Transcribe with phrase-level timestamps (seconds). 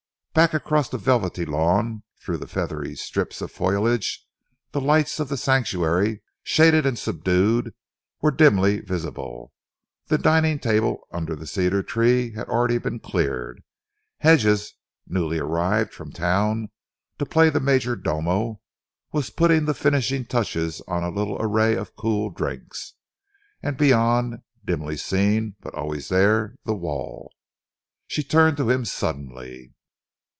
[0.33, 4.25] Back across the velvety lawn, through the feathery strips of foliage,
[4.71, 7.73] the lights of The Sanctuary, shaded and subdued,
[8.21, 9.51] were dimly visible.
[10.07, 13.61] The dining table under the cedar tree had already been cleared.
[14.19, 14.73] Hedges,
[15.05, 16.69] newly arrived from town
[17.19, 18.61] to play the major domo,
[19.11, 22.93] was putting the finishing touches to a little array of cool drinks.
[23.61, 27.33] And beyond, dimly seen but always there, the wall.
[28.07, 29.73] She turned to him suddenly.